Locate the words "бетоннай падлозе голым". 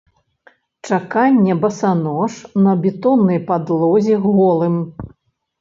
2.87-4.75